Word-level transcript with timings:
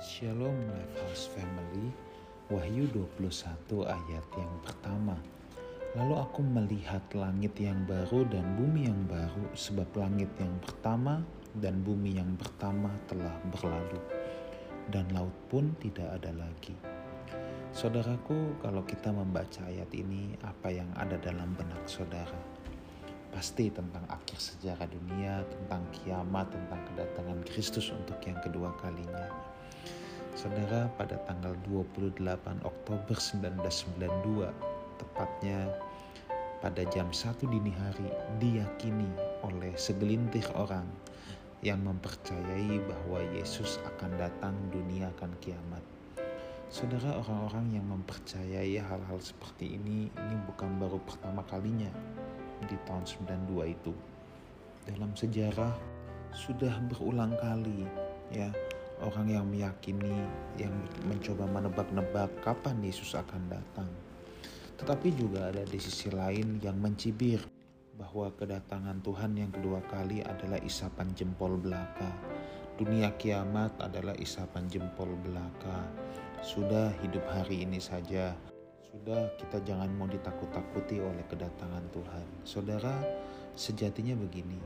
Shalom 0.00 0.56
Lifehouse 0.72 1.28
Family. 1.36 1.92
Wahyu 2.48 2.88
21 2.88 3.84
ayat 3.84 4.24
yang 4.32 4.54
pertama. 4.64 5.12
Lalu 5.92 6.16
aku 6.16 6.40
melihat 6.40 7.04
langit 7.12 7.52
yang 7.60 7.84
baru 7.84 8.24
dan 8.32 8.56
bumi 8.56 8.88
yang 8.88 9.04
baru 9.04 9.52
Sebab 9.52 9.92
langit 10.00 10.32
yang 10.40 10.56
pertama 10.64 11.20
dan 11.60 11.84
bumi 11.84 12.16
yang 12.16 12.32
pertama 12.40 12.88
telah 13.12 13.36
berlalu 13.52 14.00
Dan 14.88 15.04
laut 15.12 15.36
pun 15.52 15.68
tidak 15.84 16.16
ada 16.16 16.32
lagi. 16.32 16.72
Saudaraku 17.76 18.56
kalau 18.64 18.80
kita 18.88 19.12
membaca 19.12 19.68
ayat 19.68 19.92
ini 19.92 20.32
Apa 20.40 20.72
yang 20.72 20.88
ada 20.96 21.20
dalam 21.20 21.52
benak 21.52 21.84
saudara? 21.84 22.40
Pasti 23.36 23.68
tentang 23.68 24.08
akhir 24.08 24.40
sejarah 24.40 24.88
dunia 24.88 25.44
Tentang 25.44 25.84
kiamat, 25.92 26.56
tentang 26.56 26.88
kedatangan 26.88 27.44
Kristus 27.44 27.92
untuk 27.92 28.16
yang 28.24 28.40
kedua 28.40 28.72
kalinya 28.80 29.59
Saudara, 30.38 30.88
pada 30.96 31.20
tanggal 31.28 31.52
28 31.68 32.64
Oktober 32.64 33.16
1992, 33.18 34.48
tepatnya 34.96 35.68
pada 36.64 36.80
jam 36.88 37.12
1 37.12 37.44
dini 37.44 37.72
hari, 37.76 38.08
diyakini 38.40 39.10
oleh 39.44 39.72
segelintir 39.76 40.48
orang 40.56 40.88
yang 41.60 41.84
mempercayai 41.84 42.80
bahwa 42.88 43.20
Yesus 43.36 43.76
akan 43.84 44.16
datang, 44.16 44.56
dunia 44.72 45.12
akan 45.18 45.32
kiamat. 45.44 45.84
Saudara, 46.70 47.20
orang-orang 47.20 47.76
yang 47.76 47.86
mempercayai 47.90 48.80
hal-hal 48.80 49.18
seperti 49.20 49.76
ini, 49.76 50.08
ini 50.08 50.36
bukan 50.48 50.80
baru 50.80 51.02
pertama 51.04 51.44
kalinya 51.50 51.90
di 52.64 52.76
tahun 52.88 53.04
92 53.04 53.76
itu. 53.76 53.92
Dalam 54.88 55.12
sejarah 55.12 55.74
sudah 56.30 56.72
berulang 56.88 57.34
kali 57.42 57.84
ya 58.30 58.48
orang 59.04 59.28
yang 59.32 59.46
meyakini, 59.48 60.24
yang 60.60 60.72
mencoba 61.08 61.48
menebak-nebak 61.48 62.30
kapan 62.44 62.80
Yesus 62.84 63.16
akan 63.16 63.48
datang. 63.48 63.88
Tetapi 64.80 65.12
juga 65.12 65.52
ada 65.52 65.64
di 65.64 65.76
sisi 65.76 66.08
lain 66.08 66.56
yang 66.64 66.80
mencibir 66.80 67.44
bahwa 68.00 68.32
kedatangan 68.32 69.04
Tuhan 69.04 69.36
yang 69.36 69.52
kedua 69.52 69.84
kali 69.92 70.24
adalah 70.24 70.56
isapan 70.64 71.12
jempol 71.12 71.60
belaka. 71.60 72.08
Dunia 72.80 73.12
kiamat 73.20 73.76
adalah 73.76 74.16
isapan 74.16 74.64
jempol 74.72 75.12
belaka. 75.20 75.84
Sudah 76.40 76.88
hidup 77.04 77.28
hari 77.28 77.68
ini 77.68 77.76
saja. 77.76 78.32
Sudah 78.80 79.28
kita 79.36 79.60
jangan 79.68 79.92
mau 79.92 80.08
ditakut-takuti 80.08 80.96
oleh 80.96 81.20
kedatangan 81.28 81.84
Tuhan. 81.92 82.26
Saudara, 82.48 82.96
sejatinya 83.52 84.16
begini. 84.16 84.56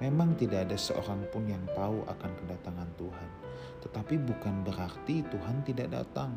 Memang 0.00 0.32
tidak 0.34 0.68
ada 0.68 0.76
seorang 0.80 1.28
pun 1.28 1.44
yang 1.44 1.62
tahu 1.76 2.02
akan 2.08 2.30
kedatangan 2.40 2.90
Tuhan 2.96 3.30
tetapi 3.80 4.20
bukan 4.20 4.64
berarti 4.64 5.24
Tuhan 5.24 5.64
tidak 5.64 5.88
datang. 5.92 6.36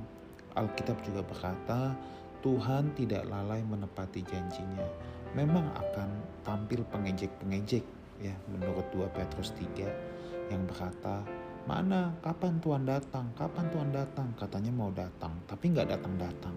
Alkitab 0.56 1.02
juga 1.04 1.22
berkata, 1.26 1.98
Tuhan 2.44 2.96
tidak 2.96 3.28
lalai 3.28 3.64
menepati 3.64 4.24
janjinya. 4.24 4.88
Memang 5.34 5.66
akan 5.74 6.10
tampil 6.46 6.86
pengejek-pengejek 6.94 7.84
ya 8.22 8.36
menurut 8.54 8.86
2 8.94 9.10
Petrus 9.12 9.52
3 9.58 10.54
yang 10.54 10.62
berkata, 10.70 11.26
mana 11.66 12.14
kapan 12.22 12.60
Tuhan 12.62 12.84
datang, 12.86 13.32
kapan 13.34 13.66
Tuhan 13.72 13.90
datang, 13.90 14.30
katanya 14.38 14.72
mau 14.72 14.92
datang, 14.94 15.34
tapi 15.50 15.74
nggak 15.74 15.90
datang-datang. 15.98 16.56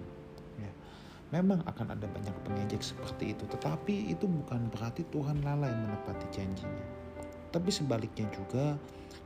Memang 1.35 1.63
akan 1.67 1.99
ada 1.99 2.07
banyak 2.07 2.37
pengejek 2.47 2.83
seperti 2.83 3.35
itu, 3.35 3.45
tetapi 3.51 4.15
itu 4.15 4.31
bukan 4.31 4.71
berarti 4.71 5.03
Tuhan 5.11 5.43
lalai 5.43 5.75
menepati 5.75 6.27
janjinya. 6.31 6.87
Tapi 7.51 7.71
sebaliknya 7.73 8.31
juga, 8.31 8.79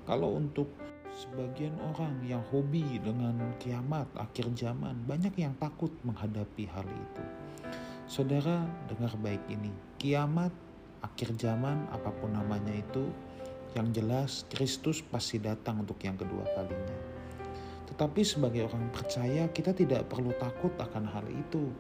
kalau 0.09 0.41
untuk 0.41 0.70
Sebagian 1.11 1.75
orang 1.83 2.23
yang 2.23 2.39
hobi 2.55 3.03
dengan 3.03 3.34
kiamat 3.59 4.07
akhir 4.15 4.47
zaman 4.55 4.95
banyak 5.11 5.34
yang 5.42 5.53
takut 5.59 5.91
menghadapi 6.07 6.70
hal 6.70 6.87
itu. 6.87 7.23
Saudara, 8.07 8.62
dengar 8.87 9.11
baik 9.19 9.42
ini. 9.51 9.75
Kiamat 9.98 10.55
akhir 11.03 11.35
zaman 11.35 11.91
apa 11.91 12.14
pun 12.14 12.30
namanya 12.30 12.70
itu 12.70 13.11
yang 13.74 13.91
jelas 13.91 14.47
Kristus 14.48 15.03
pasti 15.03 15.42
datang 15.42 15.83
untuk 15.83 15.98
yang 16.07 16.14
kedua 16.14 16.47
kalinya. 16.55 16.98
Tetapi 17.91 18.23
sebagai 18.23 18.70
orang 18.70 18.86
percaya 18.95 19.51
kita 19.51 19.74
tidak 19.74 20.07
perlu 20.07 20.30
takut 20.39 20.70
akan 20.79 21.11
hal 21.11 21.27
itu. 21.27 21.74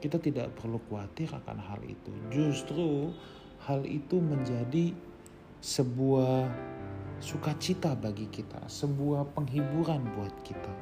Kita 0.00 0.16
tidak 0.16 0.56
perlu 0.56 0.80
khawatir 0.88 1.28
akan 1.28 1.60
hal 1.60 1.80
itu. 1.84 2.12
Justru 2.32 3.12
hal 3.68 3.84
itu 3.84 4.16
menjadi 4.16 4.96
sebuah 5.60 6.48
sukacita 7.20 7.92
bagi 7.92 8.24
kita, 8.32 8.64
sebuah 8.64 9.36
penghiburan 9.36 10.00
buat 10.16 10.32
kita. 10.40 10.72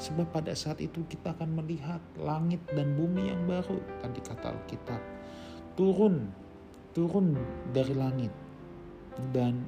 Sebab 0.00 0.32
pada 0.32 0.56
saat 0.56 0.82
itu 0.82 1.04
kita 1.06 1.36
akan 1.36 1.60
melihat 1.62 2.00
langit 2.18 2.58
dan 2.72 2.96
bumi 2.98 3.30
yang 3.30 3.44
baru, 3.46 3.78
tadi 4.02 4.18
kata 4.24 4.50
Alkitab, 4.50 5.00
turun, 5.78 6.32
turun 6.96 7.38
dari 7.70 7.94
langit. 7.94 8.32
Dan 9.30 9.62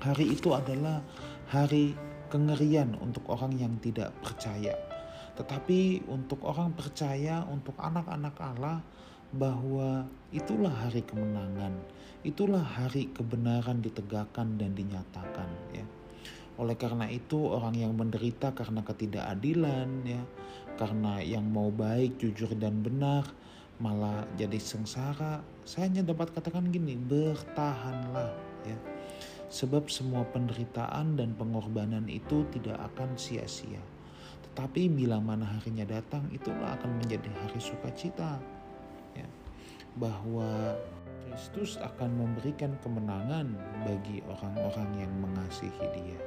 hari 0.00 0.32
itu 0.32 0.54
adalah 0.56 1.04
hari 1.50 1.92
kengerian 2.32 2.96
untuk 3.04 3.28
orang 3.28 3.52
yang 3.58 3.74
tidak 3.84 4.14
percaya. 4.24 4.87
Tetapi 5.38 6.10
untuk 6.10 6.42
orang 6.42 6.74
percaya, 6.74 7.46
untuk 7.46 7.78
anak-anak 7.78 8.34
Allah, 8.42 8.82
bahwa 9.30 10.08
itulah 10.34 10.72
hari 10.72 11.06
kemenangan, 11.06 11.78
itulah 12.26 12.64
hari 12.64 13.12
kebenaran 13.14 13.78
ditegakkan 13.78 14.58
dan 14.58 14.74
dinyatakan 14.74 15.46
ya. 15.70 15.86
Oleh 16.58 16.74
karena 16.74 17.06
itu 17.06 17.38
orang 17.38 17.78
yang 17.78 17.94
menderita 17.94 18.50
karena 18.50 18.82
ketidakadilan 18.82 19.88
ya, 20.02 20.22
karena 20.74 21.22
yang 21.22 21.46
mau 21.46 21.70
baik, 21.70 22.18
jujur 22.18 22.50
dan 22.58 22.82
benar 22.82 23.30
malah 23.78 24.26
jadi 24.34 24.58
sengsara. 24.58 25.38
Saya 25.62 25.86
hanya 25.86 26.02
dapat 26.02 26.34
katakan 26.34 26.66
gini, 26.74 26.98
bertahanlah 26.98 28.34
ya. 28.66 28.78
Sebab 29.48 29.86
semua 29.86 30.26
penderitaan 30.28 31.14
dan 31.14 31.32
pengorbanan 31.38 32.10
itu 32.10 32.42
tidak 32.50 32.90
akan 32.92 33.14
sia-sia. 33.14 33.80
Tetapi 34.58 34.90
bila 34.90 35.22
mana 35.22 35.46
harinya 35.46 35.86
datang, 35.86 36.26
itulah 36.34 36.74
akan 36.74 36.98
menjadi 36.98 37.30
hari 37.30 37.62
sukacita 37.62 38.42
bahwa 40.02 40.74
Kristus 41.22 41.78
akan 41.78 42.10
memberikan 42.18 42.74
kemenangan 42.82 43.54
bagi 43.86 44.18
orang-orang 44.26 45.06
yang 45.06 45.14
mengasihi 45.22 45.86
Dia. 45.94 46.18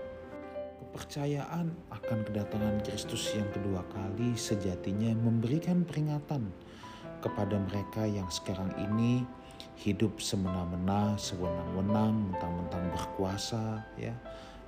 Kepercayaan 0.79 1.75
akan 1.91 2.19
kedatangan 2.31 2.79
Kristus 2.87 3.35
yang 3.35 3.51
kedua 3.51 3.83
kali 3.91 4.39
sejatinya 4.39 5.11
memberikan 5.11 5.83
peringatan 5.83 6.55
kepada 7.19 7.59
mereka 7.59 8.07
yang 8.07 8.31
sekarang 8.31 8.71
ini 8.79 9.27
hidup 9.75 10.23
semena-mena, 10.23 11.19
sewenang-wenang, 11.19 12.31
mentang-mentang 12.31 12.95
berkuasa, 12.95 13.83
ya, 13.99 14.15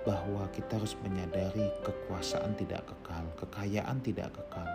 bahwa 0.04 0.44
kita 0.52 0.76
harus 0.76 1.00
menyadari 1.00 1.72
kekuasaan 1.84 2.52
tidak 2.60 2.84
kekal, 2.84 3.24
kekayaan 3.40 4.04
tidak 4.04 4.36
kekal, 4.36 4.68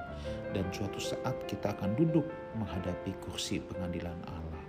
dan 0.56 0.64
suatu 0.72 0.96
saat 0.96 1.36
kita 1.44 1.76
akan 1.76 1.92
duduk 2.00 2.24
menghadapi 2.56 3.12
kursi 3.20 3.60
pengadilan 3.60 4.16
Allah. 4.24 4.64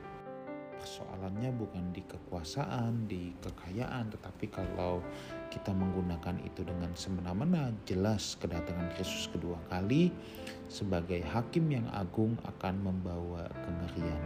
Persoalannya 0.80 1.52
bukan 1.60 1.92
di 1.92 2.00
kekuasaan, 2.08 3.08
di 3.08 3.36
kekayaan, 3.44 4.16
tetapi 4.16 4.48
kalau 4.48 5.04
kita 5.52 5.76
menggunakan 5.76 6.40
itu 6.44 6.64
dengan 6.64 6.96
semena-mena, 6.96 7.76
jelas 7.84 8.40
kedatangan 8.40 8.96
Yesus 8.96 9.28
kedua 9.32 9.60
kali 9.68 10.12
sebagai 10.72 11.20
hakim 11.36 11.68
yang 11.68 11.88
agung 11.92 12.40
akan 12.48 12.80
membawa 12.80 13.48
kengerian. 13.64 14.24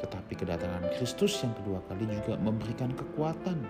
Tetapi 0.00 0.32
kedatangan 0.32 0.92
Kristus 0.96 1.40
yang 1.40 1.52
kedua 1.56 1.80
kali 1.88 2.08
juga 2.08 2.36
memberikan 2.40 2.92
kekuatan 2.92 3.64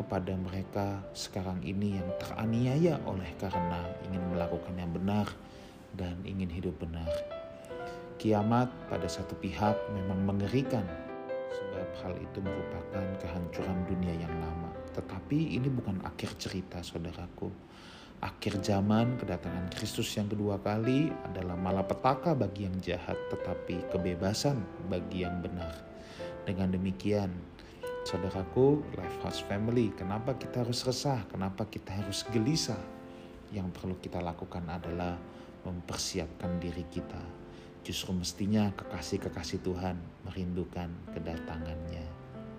kepada 0.00 0.32
mereka 0.32 1.04
sekarang 1.12 1.60
ini 1.60 2.00
yang 2.00 2.08
teraniaya 2.16 2.96
oleh 3.04 3.28
karena 3.36 3.84
ingin 4.08 4.24
melakukan 4.32 4.72
yang 4.80 4.88
benar 4.96 5.28
dan 5.92 6.16
ingin 6.24 6.48
hidup 6.48 6.72
benar. 6.80 7.12
Kiamat 8.16 8.72
pada 8.88 9.04
satu 9.04 9.36
pihak 9.36 9.76
memang 9.92 10.24
mengerikan 10.24 10.84
sebab 11.52 11.88
hal 12.00 12.14
itu 12.16 12.38
merupakan 12.40 13.04
kehancuran 13.20 13.78
dunia 13.84 14.14
yang 14.24 14.34
lama. 14.40 14.72
Tetapi 14.96 15.60
ini 15.60 15.68
bukan 15.68 16.00
akhir 16.00 16.40
cerita 16.40 16.80
saudaraku. 16.80 17.52
Akhir 18.20 18.60
zaman 18.60 19.16
kedatangan 19.16 19.72
Kristus 19.72 20.12
yang 20.12 20.28
kedua 20.28 20.60
kali 20.60 21.08
adalah 21.24 21.56
malapetaka 21.56 22.36
bagi 22.36 22.68
yang 22.68 22.76
jahat 22.84 23.16
tetapi 23.32 23.88
kebebasan 23.88 24.60
bagi 24.92 25.24
yang 25.24 25.40
benar. 25.40 25.72
Dengan 26.44 26.72
demikian 26.76 27.32
Saudaraku, 28.00 28.80
Life 28.96 29.18
House 29.20 29.44
Family, 29.44 29.92
kenapa 29.92 30.32
kita 30.32 30.64
harus 30.64 30.82
resah? 30.88 31.20
Kenapa 31.28 31.68
kita 31.68 31.92
harus 31.92 32.24
gelisah? 32.32 32.80
Yang 33.52 33.76
perlu 33.76 33.94
kita 34.00 34.24
lakukan 34.24 34.64
adalah 34.72 35.20
mempersiapkan 35.68 36.56
diri 36.56 36.88
kita. 36.88 37.20
Justru 37.84 38.16
mestinya 38.16 38.72
kekasih-kekasih 38.72 39.60
Tuhan 39.60 40.00
merindukan 40.24 40.88
kedatangannya. 41.12 42.04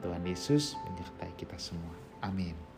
Tuhan 0.02 0.24
Yesus 0.26 0.78
menyertai 0.86 1.34
kita 1.38 1.58
semua. 1.58 1.94
Amin. 2.22 2.71